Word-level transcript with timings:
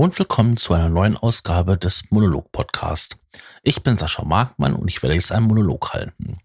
Und 0.00 0.18
willkommen 0.18 0.56
zu 0.56 0.72
einer 0.72 0.88
neuen 0.88 1.14
Ausgabe 1.14 1.76
des 1.76 2.10
Monolog 2.10 2.50
Podcast. 2.52 3.18
Ich 3.62 3.82
bin 3.82 3.98
Sascha 3.98 4.24
Markmann 4.24 4.74
und 4.74 4.88
ich 4.88 5.02
werde 5.02 5.14
jetzt 5.14 5.30
einen 5.30 5.46
Monolog 5.46 5.92
halten. 5.92 6.38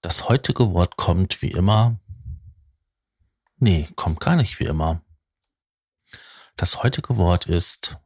Das 0.00 0.28
heutige 0.28 0.72
Wort 0.72 0.96
kommt 0.96 1.42
wie 1.42 1.50
immer. 1.50 1.98
Nee, 3.56 3.88
kommt 3.96 4.20
gar 4.20 4.36
nicht 4.36 4.60
wie 4.60 4.66
immer. 4.66 5.02
Das 6.54 6.84
heutige 6.84 7.16
Wort 7.16 7.46
ist 7.46 7.96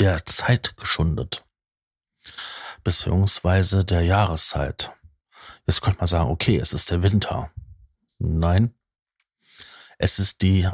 der 0.00 0.26
Zeit 0.26 0.76
geschundet. 0.76 1.44
Beziehungsweise 2.82 3.84
der 3.84 4.02
Jahreszeit. 4.02 4.90
Jetzt 5.64 5.80
könnte 5.80 6.00
man 6.00 6.08
sagen, 6.08 6.28
okay, 6.28 6.58
es 6.58 6.72
ist 6.72 6.90
der 6.90 7.04
Winter. 7.04 7.52
Nein, 8.18 8.74
es 9.96 10.18
ist 10.18 10.42
die 10.42 10.68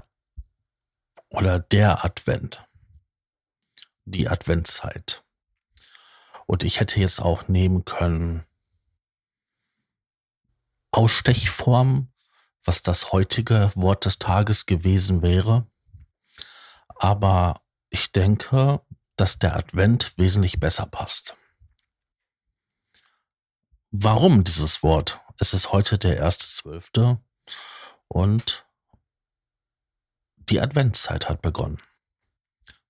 oder 1.31 1.59
der 1.59 2.05
Advent. 2.05 2.65
Die 4.05 4.29
Adventszeit. 4.29 5.25
Und 6.47 6.65
ich 6.65 6.81
hätte 6.81 7.01
jetzt 7.01 7.21
auch 7.21 7.49
nehmen 7.49 7.85
können 7.85 8.45
Ausstechform, 10.91 12.13
was 12.65 12.83
das 12.83 13.13
heutige 13.13 13.71
Wort 13.77 14.05
des 14.05 14.19
Tages 14.19 14.67
gewesen 14.67 15.23
wäre. 15.23 15.67
Aber 16.97 17.63
ich 17.91 18.11
denke, 18.13 18.81
dass 19.17 19.39
der 19.39 19.55
Advent 19.57 20.19
wesentlich 20.19 20.59
besser 20.59 20.87
passt. 20.87 21.37
Warum 23.93 24.45
dieses 24.45 24.83
Wort? 24.83 25.21
Es 25.39 25.55
ist 25.55 25.73
heute 25.73 25.99
der 25.99 26.17
erste 26.17 26.47
Zwölfte 26.47 27.21
und 28.09 28.67
die 30.51 30.61
Adventszeit 30.61 31.29
hat 31.29 31.43
begonnen. 31.43 31.81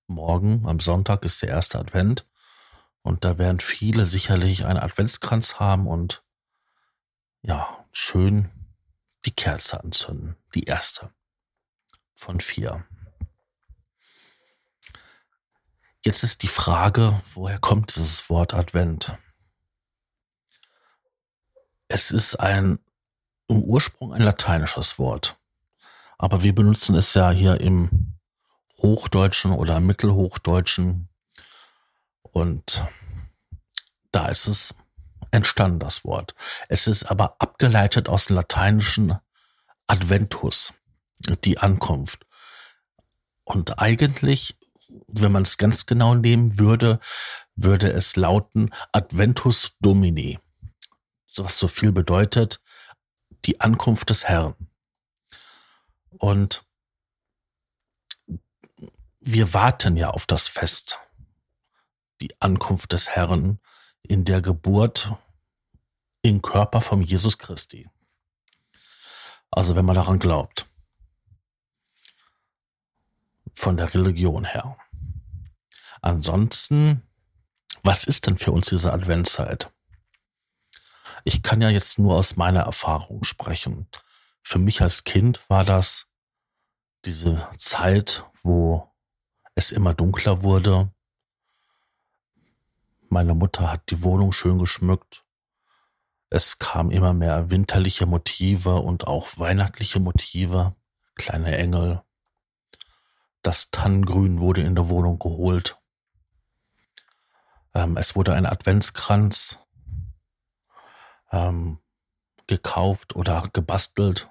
Morgen 0.07 0.67
am 0.67 0.79
Sonntag 0.79 1.23
ist 1.23 1.41
der 1.41 1.49
erste 1.49 1.79
Advent 1.79 2.27
und 3.03 3.23
da 3.23 3.37
werden 3.37 3.59
viele 3.59 4.05
sicherlich 4.05 4.65
einen 4.65 4.79
Adventskranz 4.79 5.59
haben 5.59 5.87
und 5.87 6.23
ja, 7.43 7.85
schön 7.91 8.49
die 9.25 9.31
Kerze 9.31 9.83
anzünden. 9.83 10.35
Die 10.53 10.63
erste 10.63 11.11
von 12.13 12.39
vier. 12.39 12.85
Jetzt 16.03 16.23
ist 16.23 16.41
die 16.41 16.47
Frage, 16.47 17.21
woher 17.33 17.59
kommt 17.59 17.95
dieses 17.95 18.29
Wort 18.29 18.53
Advent? 18.53 19.17
Es 21.87 22.11
ist 22.11 22.35
ein 22.35 22.79
im 23.47 23.63
Ursprung 23.63 24.13
ein 24.13 24.21
lateinisches 24.21 24.97
Wort. 24.97 25.37
Aber 26.21 26.43
wir 26.43 26.53
benutzen 26.53 26.93
es 26.95 27.15
ja 27.15 27.31
hier 27.31 27.59
im 27.59 28.13
Hochdeutschen 28.77 29.53
oder 29.53 29.79
Mittelhochdeutschen. 29.79 31.09
Und 32.21 32.85
da 34.11 34.27
ist 34.27 34.45
es 34.45 34.75
entstanden, 35.31 35.79
das 35.79 36.05
Wort. 36.05 36.35
Es 36.69 36.85
ist 36.85 37.05
aber 37.05 37.37
abgeleitet 37.39 38.07
aus 38.07 38.25
dem 38.25 38.35
lateinischen 38.35 39.17
Adventus, 39.87 40.75
die 41.43 41.57
Ankunft. 41.57 42.27
Und 43.43 43.79
eigentlich, 43.79 44.59
wenn 45.07 45.31
man 45.31 45.41
es 45.41 45.57
ganz 45.57 45.87
genau 45.87 46.13
nehmen 46.13 46.59
würde, 46.59 46.99
würde 47.55 47.91
es 47.91 48.15
lauten 48.15 48.69
Adventus 48.91 49.75
Domini. 49.79 50.37
Was 51.35 51.57
so 51.57 51.67
viel 51.67 51.91
bedeutet, 51.91 52.61
die 53.45 53.59
Ankunft 53.59 54.11
des 54.11 54.25
Herrn. 54.25 54.53
Und 56.21 56.63
wir 59.21 59.55
warten 59.55 59.97
ja 59.97 60.11
auf 60.11 60.27
das 60.27 60.47
Fest, 60.47 60.99
die 62.21 62.39
Ankunft 62.39 62.93
des 62.93 63.09
Herrn 63.09 63.59
in 64.03 64.23
der 64.23 64.39
Geburt 64.39 65.15
im 66.21 66.43
Körper 66.43 66.79
von 66.79 67.01
Jesus 67.01 67.39
Christi. 67.39 67.89
Also 69.49 69.75
wenn 69.75 69.83
man 69.83 69.95
daran 69.95 70.19
glaubt. 70.19 70.69
Von 73.55 73.77
der 73.77 73.91
Religion 73.91 74.45
her. 74.45 74.77
Ansonsten, 76.03 77.01
was 77.81 78.03
ist 78.03 78.27
denn 78.27 78.37
für 78.37 78.51
uns 78.51 78.69
diese 78.69 78.93
Adventszeit? 78.93 79.71
Ich 81.23 81.41
kann 81.41 81.61
ja 81.61 81.69
jetzt 81.69 81.97
nur 81.97 82.15
aus 82.15 82.35
meiner 82.35 82.61
Erfahrung 82.61 83.23
sprechen 83.23 83.87
für 84.41 84.59
mich 84.59 84.81
als 84.81 85.03
Kind 85.03 85.49
war 85.49 85.63
das 85.63 86.10
diese 87.05 87.47
Zeit, 87.57 88.25
wo 88.43 88.91
es 89.55 89.71
immer 89.71 89.93
dunkler 89.93 90.43
wurde. 90.43 90.91
Meine 93.09 93.35
Mutter 93.35 93.71
hat 93.71 93.89
die 93.89 94.03
Wohnung 94.03 94.31
schön 94.31 94.59
geschmückt. 94.59 95.25
Es 96.29 96.59
kamen 96.59 96.91
immer 96.91 97.13
mehr 97.13 97.51
winterliche 97.51 98.05
Motive 98.05 98.75
und 98.75 99.07
auch 99.07 99.37
weihnachtliche 99.37 99.99
Motive, 99.99 100.75
kleine 101.15 101.57
Engel. 101.57 102.01
Das 103.41 103.71
Tannengrün 103.71 104.39
wurde 104.39 104.61
in 104.61 104.75
der 104.75 104.89
Wohnung 104.89 105.19
geholt. 105.19 105.77
Ähm, 107.73 107.97
es 107.97 108.15
wurde 108.15 108.33
ein 108.33 108.45
Adventskranz 108.45 109.59
ähm, 111.31 111.79
gekauft 112.47 113.15
oder 113.15 113.49
gebastelt. 113.51 114.29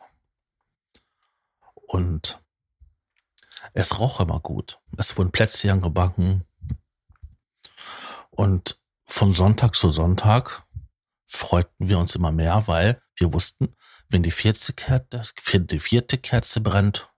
Und 1.75 2.41
es 3.72 3.98
roch 3.98 4.21
immer 4.21 4.41
gut. 4.41 4.81
Es 4.97 5.16
wurden 5.16 5.32
Plätzchen 5.32 5.81
gebacken. 5.81 6.44
Und 8.31 8.81
von 9.06 9.34
Sonntag 9.34 9.75
zu 9.75 9.91
Sonntag 9.91 10.65
freuten 11.26 11.88
wir 11.88 11.98
uns 11.98 12.15
immer 12.15 12.32
mehr, 12.32 12.66
weil 12.66 13.03
wir 13.16 13.32
wussten, 13.32 13.76
wenn 14.09 14.22
die 14.22 14.31
vierte 14.31 14.72
Kerze, 14.72 15.22
die 15.54 15.81
vierte 15.81 16.19
Kerze 16.19 16.60
brennt, 16.60 17.12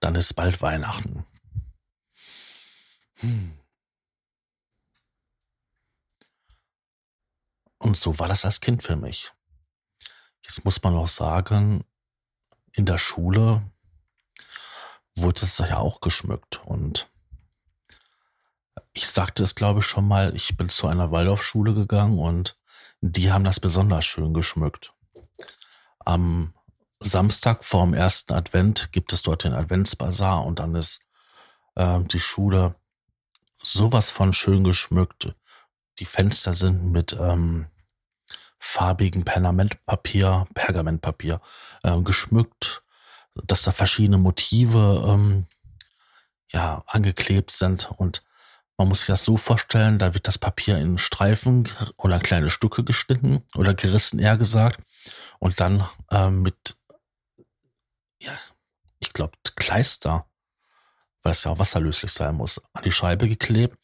dann 0.00 0.14
ist 0.14 0.34
bald 0.34 0.62
Weihnachten. 0.62 1.26
Hm. 3.16 3.58
Und 7.78 7.96
so 7.96 8.18
war 8.18 8.28
das 8.28 8.44
als 8.44 8.60
Kind 8.60 8.82
für 8.82 8.96
mich. 8.96 9.32
Jetzt 10.42 10.64
muss 10.64 10.82
man 10.82 10.94
auch 10.94 11.06
sagen, 11.06 11.84
in 12.72 12.86
der 12.86 12.98
Schule 12.98 13.70
wurde 15.14 15.42
es 15.42 15.58
ja 15.58 15.78
auch 15.78 16.00
geschmückt. 16.00 16.60
Und 16.64 17.08
ich 18.92 19.08
sagte 19.08 19.42
es, 19.42 19.54
glaube 19.54 19.80
ich, 19.80 19.86
schon 19.86 20.06
mal, 20.06 20.34
ich 20.34 20.56
bin 20.56 20.68
zu 20.68 20.86
einer 20.86 21.10
Waldorfschule 21.10 21.74
gegangen 21.74 22.18
und 22.18 22.56
die 23.00 23.32
haben 23.32 23.44
das 23.44 23.60
besonders 23.60 24.04
schön 24.04 24.32
geschmückt. 24.34 24.94
Am 26.04 26.54
Samstag 27.00 27.64
vorm 27.64 27.94
ersten 27.94 28.32
Advent 28.32 28.92
gibt 28.92 29.12
es 29.12 29.22
dort 29.22 29.44
den 29.44 29.54
Adventsbazar 29.54 30.44
und 30.44 30.58
dann 30.58 30.74
ist 30.74 31.00
äh, 31.74 32.00
die 32.00 32.20
Schule 32.20 32.76
sowas 33.62 34.10
von 34.10 34.32
schön 34.32 34.64
geschmückt. 34.64 35.34
Die 35.98 36.04
Fenster 36.04 36.52
sind 36.52 36.90
mit 36.92 37.16
ähm, 37.18 37.66
farbigen 38.58 39.24
Pergamentpapier, 39.24 40.46
Pergamentpapier 40.54 41.40
äh, 41.82 42.00
geschmückt, 42.00 42.81
dass 43.34 43.62
da 43.62 43.72
verschiedene 43.72 44.18
Motive 44.18 45.04
ähm, 45.08 45.46
ja 46.52 46.82
angeklebt 46.86 47.50
sind. 47.50 47.90
Und 47.96 48.22
man 48.76 48.88
muss 48.88 49.00
sich 49.00 49.08
das 49.08 49.24
so 49.24 49.36
vorstellen, 49.36 49.98
da 49.98 50.14
wird 50.14 50.26
das 50.26 50.38
Papier 50.38 50.78
in 50.78 50.98
Streifen 50.98 51.68
oder 51.96 52.18
kleine 52.18 52.50
Stücke 52.50 52.84
geschnitten 52.84 53.42
oder 53.54 53.74
gerissen, 53.74 54.18
eher 54.18 54.36
gesagt, 54.36 54.80
und 55.38 55.60
dann 55.60 55.86
äh, 56.10 56.30
mit, 56.30 56.76
ja, 58.20 58.32
ich 58.98 59.12
glaube, 59.12 59.36
Kleister, 59.56 60.26
weil 61.22 61.32
es 61.32 61.44
ja 61.44 61.52
auch 61.52 61.58
wasserlöslich 61.58 62.10
sein 62.10 62.34
muss, 62.34 62.60
an 62.72 62.82
die 62.84 62.92
Scheibe 62.92 63.28
geklebt. 63.28 63.78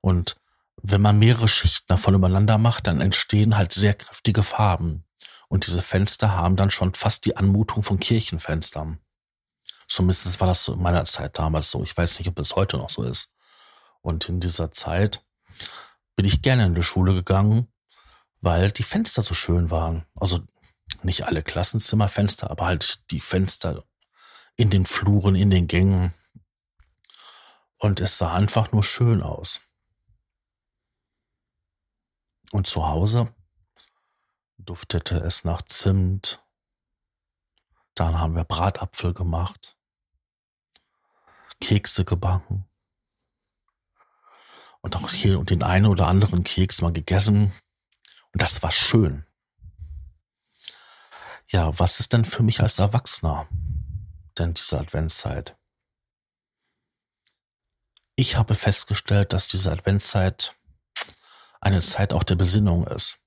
Und 0.00 0.36
wenn 0.82 1.00
man 1.00 1.18
mehrere 1.18 1.48
Schichten 1.48 1.86
davon 1.88 2.14
übereinander 2.14 2.58
macht, 2.58 2.86
dann 2.86 3.00
entstehen 3.00 3.56
halt 3.56 3.72
sehr 3.72 3.94
kräftige 3.94 4.42
Farben. 4.42 5.04
Und 5.52 5.66
diese 5.66 5.82
Fenster 5.82 6.34
haben 6.34 6.56
dann 6.56 6.70
schon 6.70 6.94
fast 6.94 7.26
die 7.26 7.36
Anmutung 7.36 7.82
von 7.82 8.00
Kirchenfenstern. 8.00 8.98
Zumindest 9.86 10.40
war 10.40 10.46
das 10.46 10.64
so 10.64 10.72
in 10.72 10.80
meiner 10.80 11.04
Zeit 11.04 11.38
damals 11.38 11.70
so. 11.70 11.82
Ich 11.82 11.94
weiß 11.94 12.18
nicht, 12.18 12.28
ob 12.28 12.38
es 12.38 12.56
heute 12.56 12.78
noch 12.78 12.88
so 12.88 13.02
ist. 13.02 13.34
Und 14.00 14.30
in 14.30 14.40
dieser 14.40 14.72
Zeit 14.72 15.22
bin 16.16 16.24
ich 16.24 16.40
gerne 16.40 16.64
in 16.64 16.74
die 16.74 16.82
Schule 16.82 17.12
gegangen, 17.12 17.70
weil 18.40 18.70
die 18.70 18.82
Fenster 18.82 19.20
so 19.20 19.34
schön 19.34 19.70
waren. 19.70 20.06
Also 20.14 20.40
nicht 21.02 21.26
alle 21.26 21.42
Klassenzimmerfenster, 21.42 22.50
aber 22.50 22.64
halt 22.64 23.10
die 23.10 23.20
Fenster 23.20 23.84
in 24.56 24.70
den 24.70 24.86
Fluren, 24.86 25.34
in 25.34 25.50
den 25.50 25.68
Gängen. 25.68 26.14
Und 27.76 28.00
es 28.00 28.16
sah 28.16 28.32
einfach 28.32 28.72
nur 28.72 28.84
schön 28.84 29.22
aus. 29.22 29.60
Und 32.52 32.66
zu 32.66 32.88
Hause 32.88 33.34
duftete 34.64 35.16
es 35.18 35.44
nach 35.44 35.62
Zimt. 35.62 36.44
Dann 37.94 38.18
haben 38.18 38.34
wir 38.34 38.44
Bratapfel 38.44 39.12
gemacht. 39.14 39.76
Kekse 41.60 42.04
gebacken. 42.04 42.64
Und 44.80 44.96
auch 44.96 45.10
hier 45.10 45.38
und 45.38 45.50
den 45.50 45.62
einen 45.62 45.86
oder 45.86 46.08
anderen 46.08 46.42
Keks 46.42 46.80
mal 46.80 46.92
gegessen. 46.92 47.52
Und 48.32 48.42
das 48.42 48.62
war 48.62 48.72
schön. 48.72 49.24
Ja, 51.46 51.78
was 51.78 52.00
ist 52.00 52.12
denn 52.12 52.24
für 52.24 52.42
mich 52.42 52.60
als 52.62 52.78
Erwachsener 52.78 53.46
denn 54.38 54.54
diese 54.54 54.80
Adventszeit? 54.80 55.56
Ich 58.16 58.36
habe 58.36 58.54
festgestellt, 58.54 59.32
dass 59.32 59.48
diese 59.48 59.70
Adventszeit 59.70 60.56
eine 61.60 61.80
Zeit 61.80 62.12
auch 62.12 62.24
der 62.24 62.34
Besinnung 62.34 62.86
ist. 62.86 63.21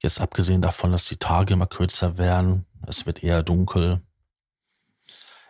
Jetzt 0.00 0.20
abgesehen 0.20 0.62
davon, 0.62 0.92
dass 0.92 1.06
die 1.06 1.16
Tage 1.16 1.54
immer 1.54 1.66
kürzer 1.66 2.18
werden, 2.18 2.66
es 2.86 3.06
wird 3.06 3.22
eher 3.22 3.42
dunkel, 3.42 4.00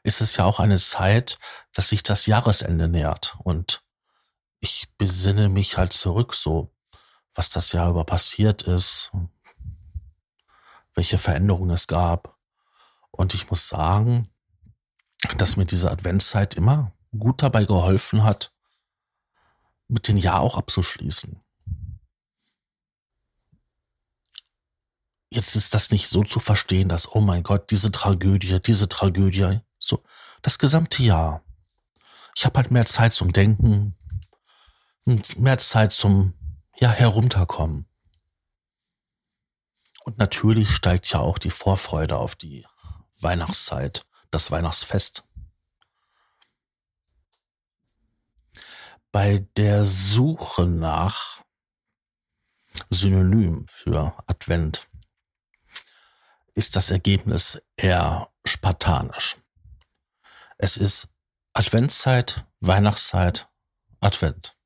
ist 0.02 0.20
es 0.20 0.36
ja 0.36 0.44
auch 0.44 0.58
eine 0.58 0.78
Zeit, 0.78 1.38
dass 1.74 1.90
sich 1.90 2.02
das 2.02 2.26
Jahresende 2.26 2.88
nähert. 2.88 3.36
Und 3.44 3.82
ich 4.60 4.88
besinne 4.96 5.48
mich 5.48 5.76
halt 5.76 5.92
zurück, 5.92 6.34
so 6.34 6.72
was 7.34 7.50
das 7.50 7.72
Jahr 7.72 7.90
über 7.90 8.04
passiert 8.04 8.62
ist, 8.62 9.12
welche 10.94 11.18
Veränderungen 11.18 11.70
es 11.70 11.86
gab. 11.86 12.36
Und 13.10 13.34
ich 13.34 13.50
muss 13.50 13.68
sagen, 13.68 14.30
dass 15.36 15.56
mir 15.56 15.66
diese 15.66 15.90
Adventszeit 15.90 16.54
immer 16.54 16.92
gut 17.16 17.42
dabei 17.42 17.64
geholfen 17.64 18.24
hat, 18.24 18.52
mit 19.88 20.08
dem 20.08 20.16
Jahr 20.16 20.40
auch 20.40 20.56
abzuschließen. 20.56 21.40
Jetzt 25.30 25.56
ist 25.56 25.74
das 25.74 25.90
nicht 25.90 26.08
so 26.08 26.24
zu 26.24 26.40
verstehen, 26.40 26.88
dass, 26.88 27.14
oh 27.14 27.20
mein 27.20 27.42
Gott, 27.42 27.70
diese 27.70 27.92
Tragödie, 27.92 28.60
diese 28.60 28.88
Tragödie, 28.88 29.60
so 29.78 30.02
das 30.42 30.58
gesamte 30.58 31.02
Jahr. 31.02 31.44
Ich 32.34 32.46
habe 32.46 32.58
halt 32.58 32.70
mehr 32.70 32.86
Zeit 32.86 33.12
zum 33.12 33.32
Denken, 33.32 33.96
mehr 35.36 35.58
Zeit 35.58 35.92
zum 35.92 36.34
ja 36.78 36.90
herunterkommen. 36.90 37.86
Und 40.04 40.18
natürlich 40.18 40.70
steigt 40.70 41.10
ja 41.10 41.18
auch 41.18 41.38
die 41.38 41.50
Vorfreude 41.50 42.16
auf 42.16 42.34
die 42.34 42.66
Weihnachtszeit, 43.20 44.06
das 44.30 44.50
Weihnachtsfest. 44.50 45.24
Bei 49.10 49.46
der 49.56 49.84
Suche 49.84 50.66
nach 50.66 51.42
Synonym 52.90 53.66
für 53.68 54.14
Advent 54.26 54.88
ist 56.58 56.74
das 56.74 56.90
Ergebnis 56.90 57.62
eher 57.76 58.32
spartanisch. 58.44 59.36
Es 60.58 60.76
ist 60.76 61.08
Adventszeit, 61.52 62.46
Weihnachtszeit, 62.58 63.48
Advent. 64.00 64.56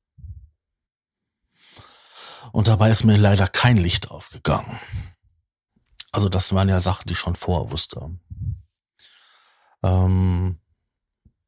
Und 2.50 2.68
dabei 2.68 2.88
ist 2.88 3.04
mir 3.04 3.18
leider 3.18 3.46
kein 3.46 3.76
Licht 3.76 4.10
aufgegangen. 4.10 4.80
Also 6.12 6.30
das 6.30 6.54
waren 6.54 6.70
ja 6.70 6.80
Sachen, 6.80 7.06
die 7.08 7.12
ich 7.12 7.18
schon 7.18 7.36
vorher 7.36 7.70
wusste. 7.70 8.10
Ähm, 9.82 10.60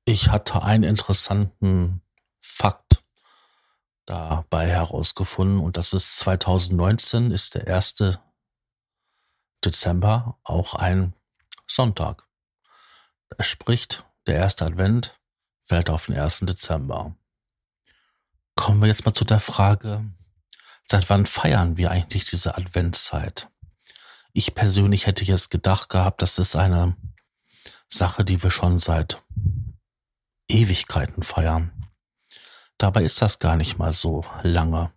ich 0.05 0.29
hatte 0.29 0.63
einen 0.63 0.85
interessanten 0.85 2.03
Fakt 2.43 3.03
dabei 4.05 4.69
herausgefunden 4.69 5.61
und 5.61 5.79
das 5.79 5.95
ist 5.95 6.19
2019 6.19 7.31
ist 7.31 7.55
der 7.55 7.67
1. 7.75 8.19
Dezember 9.65 10.39
auch 10.45 10.75
ein 10.75 11.15
Sonntag. 11.67 12.27
Es 13.37 13.47
spricht, 13.47 14.05
der 14.27 14.37
erste 14.37 14.65
Advent 14.65 15.19
fällt 15.63 15.91
auf 15.91 16.07
den 16.07 16.19
1. 16.19 16.41
Dezember. 16.41 17.17
Kommen 18.55 18.81
wir 18.81 18.87
jetzt 18.87 19.05
mal 19.05 19.15
zu 19.15 19.25
der 19.25 19.41
Frage, 19.41 20.05
seit 20.85 21.11
wann 21.11 21.27
feiern 21.27 21.77
wir 21.77 21.91
eigentlich 21.91 22.25
diese 22.25 22.57
Adventszeit? 22.57 23.49
Ich 24.33 24.55
persönlich 24.55 25.07
hätte 25.07 25.25
jetzt 25.25 25.51
gedacht 25.51 25.89
gehabt, 25.89 26.23
das 26.23 26.39
ist 26.39 26.57
eine 26.57 26.97
Sache, 27.89 28.25
die 28.25 28.43
wir 28.43 28.51
schon 28.51 28.79
seit 28.79 29.23
Ewigkeiten 30.49 31.23
feiern. 31.23 31.73
Dabei 32.79 33.03
ist 33.03 33.23
das 33.23 33.39
gar 33.39 33.57
nicht 33.57 33.79
mal 33.79 33.93
so 33.93 34.25
lange. 34.43 34.93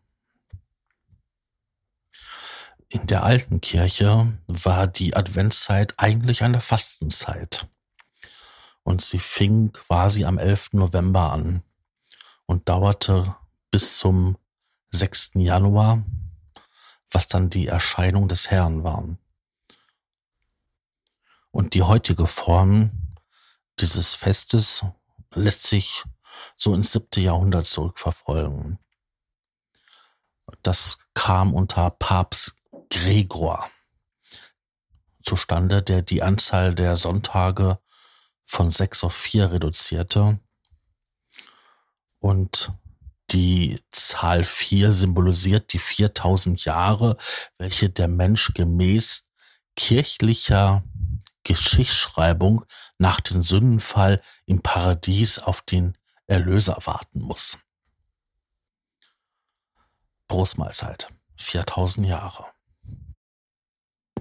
In 2.89 3.05
der 3.05 3.23
alten 3.23 3.59
Kirche 3.59 4.37
war 4.47 4.87
die 4.87 5.13
Adventszeit 5.13 5.95
eigentlich 5.97 6.43
eine 6.43 6.61
Fastenzeit. 6.61 7.67
Und 8.83 9.01
sie 9.01 9.19
fing 9.19 9.73
quasi 9.73 10.23
am 10.23 10.37
11. 10.37 10.69
November 10.73 11.31
an 11.33 11.63
und 12.45 12.69
dauerte 12.69 13.35
bis 13.71 13.97
zum 13.97 14.37
6. 14.91 15.31
Januar, 15.35 16.05
was 17.11 17.27
dann 17.27 17.49
die 17.49 17.67
Erscheinung 17.67 18.29
des 18.29 18.49
Herrn 18.51 18.85
waren. 18.85 19.17
Und 21.51 21.73
die 21.73 21.83
heutige 21.83 22.25
Form 22.25 22.91
dieses 23.79 24.15
Festes 24.15 24.85
lässt 25.33 25.63
sich 25.63 26.05
so 26.55 26.73
ins 26.73 26.93
siebte 26.93 27.19
Jahrhundert 27.19 27.65
zurückverfolgen. 27.65 28.79
Das 30.63 30.97
kam 31.13 31.53
unter 31.53 31.89
Papst 31.89 32.55
Gregor 32.89 33.69
zustande, 35.21 35.81
der 35.81 36.01
die 36.01 36.23
Anzahl 36.23 36.73
der 36.73 36.95
Sonntage 36.95 37.79
von 38.45 38.69
sechs 38.71 39.03
auf 39.03 39.13
vier 39.13 39.51
reduzierte. 39.51 40.39
Und 42.19 42.71
die 43.31 43.83
Zahl 43.91 44.45
vier 44.45 44.93
symbolisiert 44.93 45.73
die 45.73 45.79
4000 45.79 46.63
Jahre, 46.63 47.17
welche 47.57 47.89
der 47.89 48.07
Mensch 48.07 48.53
gemäß 48.53 49.27
kirchlicher 49.75 50.83
Geschichtsschreibung 51.43 52.65
nach 52.97 53.19
dem 53.21 53.41
Sündenfall 53.41 54.21
im 54.45 54.61
Paradies 54.61 55.39
auf 55.39 55.61
den 55.61 55.97
Erlöser 56.25 56.77
warten 56.85 57.21
muss. 57.21 57.59
Großmahlzeit, 60.29 61.07
4000 61.37 62.07
Jahre. 62.07 62.56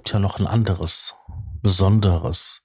Gibt 0.06 0.14
ja 0.14 0.20
noch 0.20 0.38
ein 0.38 0.46
anderes, 0.46 1.16
besonderes 1.62 2.62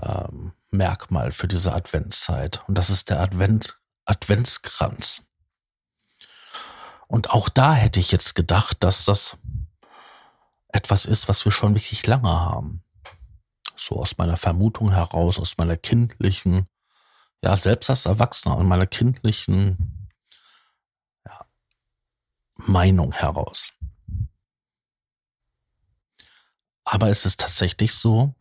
ähm, 0.00 0.52
Merkmal 0.72 1.30
für 1.30 1.46
diese 1.46 1.72
Adventszeit 1.72 2.64
und 2.66 2.76
das 2.76 2.90
ist 2.90 3.08
der 3.08 3.20
Advent, 3.20 3.78
Adventskranz. 4.04 5.28
Und 7.06 7.30
auch 7.30 7.48
da 7.48 7.72
hätte 7.74 8.00
ich 8.00 8.10
jetzt 8.10 8.34
gedacht, 8.34 8.78
dass 8.80 9.04
das 9.04 9.38
etwas 10.66 11.06
ist, 11.06 11.28
was 11.28 11.44
wir 11.44 11.52
schon 11.52 11.76
wirklich 11.76 12.04
lange 12.08 12.28
haben 12.28 12.82
so 13.76 14.00
aus 14.00 14.18
meiner 14.18 14.36
Vermutung 14.36 14.90
heraus, 14.90 15.38
aus 15.38 15.56
meiner 15.56 15.76
kindlichen, 15.76 16.66
ja, 17.44 17.56
selbst 17.56 17.90
als 17.90 18.06
Erwachsener 18.06 18.56
und 18.56 18.66
meiner 18.66 18.88
kindlichen 18.88 20.10
ja, 21.24 21.46
Meinung 22.56 23.12
heraus. 23.12 23.72
Aber 26.90 27.08
es 27.08 27.24
ist 27.24 27.38
tatsächlich 27.38 27.94
so, 27.94 28.34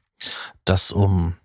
dass 0.65 0.91
um 0.91 1.37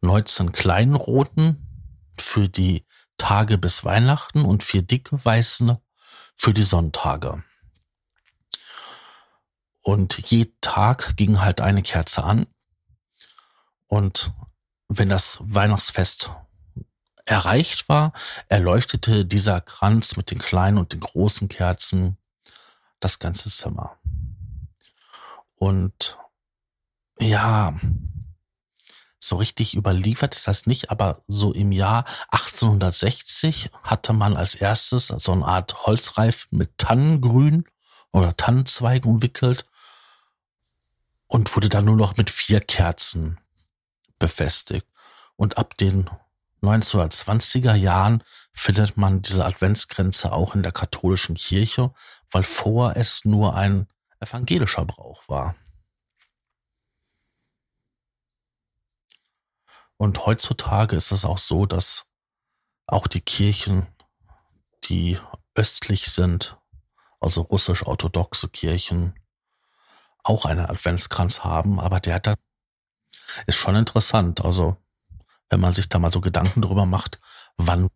19 0.00 0.50
kleinen 0.50 0.96
roten 0.96 2.00
für 2.18 2.48
die 2.48 2.84
Tage 3.18 3.56
bis 3.56 3.84
Weihnachten 3.84 4.44
und 4.44 4.64
vier 4.64 4.82
dicke 4.82 5.24
weiße 5.24 5.80
für 6.34 6.52
die 6.52 6.64
Sonntage. 6.64 7.44
Und 9.84 10.30
jeden 10.30 10.58
Tag 10.62 11.14
ging 11.16 11.40
halt 11.40 11.60
eine 11.60 11.82
Kerze 11.82 12.24
an. 12.24 12.46
Und 13.86 14.32
wenn 14.88 15.10
das 15.10 15.40
Weihnachtsfest 15.42 16.30
erreicht 17.26 17.86
war, 17.90 18.14
erleuchtete 18.48 19.26
dieser 19.26 19.60
Kranz 19.60 20.16
mit 20.16 20.30
den 20.30 20.38
kleinen 20.38 20.78
und 20.78 20.94
den 20.94 21.00
großen 21.00 21.48
Kerzen 21.48 22.16
das 22.98 23.18
ganze 23.18 23.50
Zimmer. 23.50 23.98
Und 25.54 26.18
ja, 27.20 27.78
so 29.20 29.36
richtig 29.36 29.74
überliefert 29.74 30.34
ist 30.34 30.48
das 30.48 30.66
nicht, 30.66 30.90
aber 30.90 31.22
so 31.28 31.52
im 31.52 31.72
Jahr 31.72 32.06
1860 32.30 33.70
hatte 33.82 34.14
man 34.14 34.34
als 34.34 34.54
erstes 34.54 35.08
so 35.08 35.32
eine 35.32 35.44
Art 35.44 35.86
Holzreifen 35.86 36.56
mit 36.56 36.78
Tannengrün 36.78 37.64
oder 38.12 38.34
Tannenzweigen 38.34 39.10
umwickelt 39.10 39.66
und 41.34 41.56
wurde 41.56 41.68
dann 41.68 41.86
nur 41.86 41.96
noch 41.96 42.16
mit 42.16 42.30
vier 42.30 42.60
Kerzen 42.60 43.40
befestigt. 44.20 44.86
Und 45.34 45.58
ab 45.58 45.76
den 45.76 46.08
1920er 46.62 47.74
Jahren 47.74 48.22
findet 48.52 48.96
man 48.96 49.20
diese 49.20 49.44
Adventsgrenze 49.44 50.30
auch 50.30 50.54
in 50.54 50.62
der 50.62 50.70
katholischen 50.70 51.34
Kirche, 51.34 51.92
weil 52.30 52.44
vorher 52.44 52.96
es 52.96 53.24
nur 53.24 53.56
ein 53.56 53.88
evangelischer 54.20 54.84
Brauch 54.84 55.28
war. 55.28 55.56
Und 59.96 60.26
heutzutage 60.26 60.94
ist 60.94 61.10
es 61.10 61.24
auch 61.24 61.38
so, 61.38 61.66
dass 61.66 62.06
auch 62.86 63.08
die 63.08 63.22
Kirchen, 63.22 63.88
die 64.84 65.18
östlich 65.56 66.12
sind, 66.12 66.56
also 67.18 67.40
russisch-orthodoxe 67.40 68.50
Kirchen, 68.50 69.18
auch 70.24 70.44
einen 70.44 70.66
Adventskranz 70.66 71.44
haben, 71.44 71.78
aber 71.78 72.00
der 72.00 72.18
da 72.20 72.34
ist 73.46 73.56
schon 73.56 73.76
interessant. 73.76 74.44
Also, 74.44 74.76
wenn 75.50 75.60
man 75.60 75.72
sich 75.72 75.88
da 75.88 75.98
mal 75.98 76.12
so 76.12 76.20
Gedanken 76.20 76.62
drüber 76.62 76.86
macht, 76.86 77.20
wann 77.56 77.88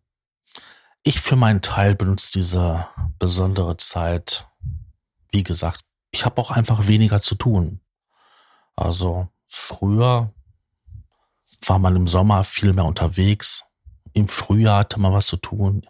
ich 1.03 1.19
für 1.19 1.35
meinen 1.35 1.61
Teil 1.61 1.95
benutze 1.95 2.31
diese 2.33 2.87
besondere 3.17 3.77
Zeit, 3.77 4.47
wie 5.31 5.43
gesagt, 5.43 5.81
ich 6.11 6.25
habe 6.25 6.39
auch 6.41 6.51
einfach 6.51 6.87
weniger 6.87 7.19
zu 7.19 7.35
tun. 7.35 7.81
Also 8.75 9.27
früher 9.47 10.33
war 11.65 11.79
man 11.79 11.95
im 11.95 12.07
Sommer 12.07 12.43
viel 12.43 12.73
mehr 12.73 12.85
unterwegs. 12.85 13.63
Im 14.13 14.27
Frühjahr 14.27 14.79
hatte 14.79 14.99
man 14.99 15.13
was 15.13 15.27
zu 15.27 15.37
tun. 15.37 15.85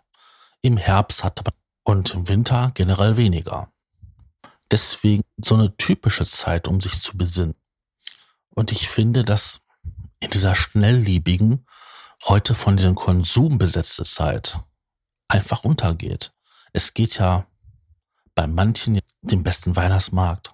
Im 0.62 0.78
Herbst 0.78 1.24
hatte 1.24 1.44
man 1.46 1.54
und 1.84 2.14
im 2.14 2.28
Winter 2.28 2.72
generell 2.76 3.18
weniger. 3.18 3.72
Deswegen 4.72 5.24
so 5.38 5.56
eine 5.56 5.76
typische 5.78 6.26
Zeit, 6.26 6.68
um 6.68 6.80
sich 6.80 7.02
zu 7.02 7.18
besinnen. 7.18 7.56
Und 8.50 8.72
ich 8.72 8.90
finde, 8.90 9.24
dass 9.24 9.62
in 10.20 10.30
dieser 10.30 10.56
schnellliebigen, 10.56 11.66
heute 12.26 12.54
von 12.54 12.78
diesem 12.78 12.96
Konsum 12.96 13.58
besetzte 13.58 14.04
Zeit 14.04 14.60
einfach 15.28 15.64
untergeht. 15.64 16.34
Es 16.74 16.94
geht 16.94 17.18
ja 17.18 17.48
bei 18.36 18.48
manchen 18.48 19.00
den 19.22 19.44
besten 19.44 19.76
Weihnachtsmarkt. 19.76 20.54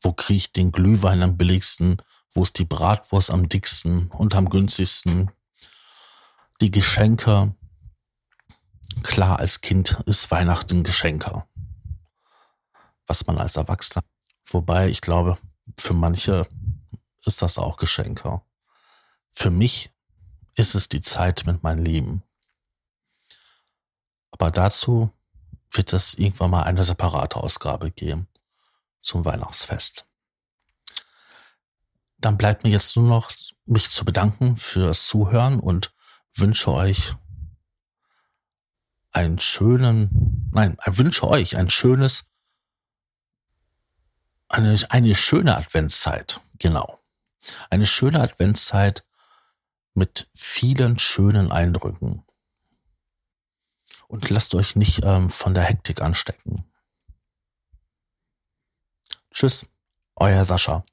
Wo 0.00 0.12
kriege 0.12 0.38
ich 0.38 0.52
den 0.52 0.72
Glühwein 0.72 1.22
am 1.22 1.36
billigsten? 1.36 2.02
Wo 2.32 2.42
ist 2.42 2.58
die 2.58 2.64
Bratwurst 2.64 3.30
am 3.30 3.48
dicksten 3.48 4.08
und 4.10 4.34
am 4.34 4.48
günstigsten? 4.48 5.30
Die 6.60 6.70
Geschenke. 6.70 7.54
Klar, 9.02 9.38
als 9.38 9.60
Kind 9.60 10.02
ist 10.06 10.30
Weihnachten 10.30 10.82
Geschenke. 10.82 11.44
Was 13.06 13.26
man 13.26 13.38
als 13.38 13.56
Erwachsener. 13.56 14.04
Wobei, 14.46 14.88
ich 14.88 15.00
glaube, 15.00 15.38
für 15.78 15.94
manche 15.94 16.48
ist 17.24 17.42
das 17.42 17.58
auch 17.58 17.76
Geschenke. 17.76 18.40
Für 19.30 19.50
mich 19.50 19.90
ist 20.54 20.74
es 20.74 20.88
die 20.88 21.00
Zeit 21.00 21.44
mit 21.46 21.62
meinem 21.62 21.84
Leben. 21.84 22.22
Aber 24.30 24.50
dazu 24.50 25.10
wird 25.70 25.92
es 25.92 26.14
irgendwann 26.14 26.50
mal 26.50 26.62
eine 26.62 26.84
separate 26.84 27.36
Ausgabe 27.36 27.90
geben 27.90 28.28
zum 29.00 29.24
Weihnachtsfest. 29.24 30.06
Dann 32.18 32.36
bleibt 32.36 32.62
mir 32.62 32.70
jetzt 32.70 32.96
nur 32.96 33.08
noch, 33.08 33.32
mich 33.64 33.90
zu 33.90 34.04
bedanken 34.04 34.56
fürs 34.56 35.06
Zuhören 35.06 35.60
und 35.60 35.92
wünsche 36.34 36.72
euch 36.72 37.14
einen 39.10 39.38
schönen, 39.38 40.50
nein, 40.52 40.76
wünsche 40.86 41.26
euch 41.26 41.56
ein 41.56 41.70
schönes, 41.70 42.31
eine, 44.52 44.76
eine 44.90 45.14
schöne 45.14 45.56
Adventszeit, 45.56 46.40
genau. 46.58 47.00
Eine 47.70 47.86
schöne 47.86 48.20
Adventszeit 48.20 49.04
mit 49.94 50.30
vielen 50.34 50.98
schönen 50.98 51.50
Eindrücken. 51.50 52.24
Und 54.08 54.28
lasst 54.30 54.54
euch 54.54 54.76
nicht 54.76 55.02
ähm, 55.04 55.30
von 55.30 55.54
der 55.54 55.64
Hektik 55.64 56.02
anstecken. 56.02 56.70
Tschüss, 59.30 59.66
euer 60.16 60.44
Sascha. 60.44 60.84